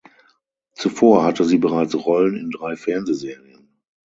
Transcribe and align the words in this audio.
Zuvor 0.73 1.23
hatte 1.23 1.45
sie 1.45 1.59
bereits 1.59 1.93
Rollen 1.93 2.35
in 2.35 2.49
drei 2.49 2.75
Fernsehserien. 2.75 3.69